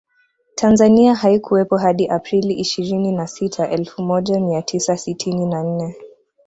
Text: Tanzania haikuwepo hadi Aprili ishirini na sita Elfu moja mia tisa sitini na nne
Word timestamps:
Tanzania 0.55 1.13
haikuwepo 1.15 1.77
hadi 1.77 2.07
Aprili 2.07 2.53
ishirini 2.53 3.11
na 3.11 3.27
sita 3.27 3.69
Elfu 3.69 4.01
moja 4.01 4.39
mia 4.39 4.61
tisa 4.61 4.97
sitini 4.97 5.45
na 5.45 5.63
nne 5.63 5.95